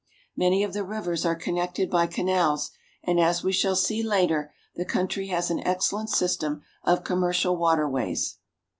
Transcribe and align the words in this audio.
Many 0.35 0.63
of 0.63 0.73
the 0.73 0.83
rivers 0.83 1.27
are 1.27 1.35
connected 1.35 1.87
by 1.91 2.07
canals, 2.07 2.71
and, 3.03 3.19
as 3.19 3.43
we 3.43 3.51
shall 3.53 3.75
see 3.75 4.01
later, 4.01 4.51
the 4.73 4.83
country 4.83 5.27
has 5.27 5.51
an 5.51 5.61
excellent 5.63 6.09
system 6.09 6.63
of 6.83 7.03
commercial 7.03 7.55
water 7.55 7.87
ways. 7.87 8.39